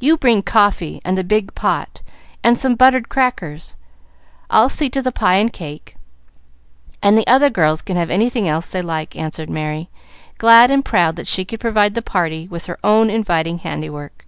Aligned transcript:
"You 0.00 0.16
bring 0.16 0.40
coffee 0.40 1.02
and 1.04 1.18
the 1.18 1.22
big 1.22 1.54
pot 1.54 2.00
and 2.42 2.58
some 2.58 2.74
buttered 2.74 3.10
crackers. 3.10 3.76
I'll 4.48 4.70
see 4.70 4.88
to 4.88 5.02
the 5.02 5.12
pie 5.12 5.34
and 5.34 5.52
cake, 5.52 5.94
and 7.02 7.18
the 7.18 7.26
other 7.26 7.50
girls 7.50 7.82
can 7.82 7.98
have 7.98 8.08
anything 8.08 8.48
else 8.48 8.70
they 8.70 8.80
like," 8.80 9.14
answered 9.14 9.50
Merry, 9.50 9.90
glad 10.38 10.70
and 10.70 10.82
proud 10.82 11.16
that 11.16 11.26
she 11.26 11.44
could 11.44 11.60
provide 11.60 11.92
the 11.92 12.00
party 12.00 12.48
with 12.48 12.64
her 12.64 12.78
own 12.82 13.10
inviting 13.10 13.58
handiwork. 13.58 14.24